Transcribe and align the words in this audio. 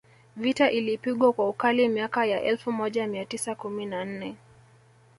Vita 0.35 0.71
ilipigwa 0.71 1.33
kwa 1.33 1.49
ukali 1.49 1.87
miaka 1.87 2.25
ya 2.25 2.41
elfu 2.43 2.71
moja 2.71 3.07
mia 3.07 3.25
tisa 3.25 3.55
kumi 3.55 3.85
na 3.85 4.05
nne 4.05 4.35